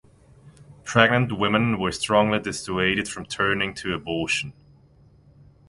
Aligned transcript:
Pregnant 0.83 1.37
women 1.37 1.77
were 1.79 1.91
strongly 1.91 2.39
dissuaded 2.39 3.07
from 3.07 3.27
turning 3.27 3.75
to 3.75 3.93
abortion. 3.93 4.51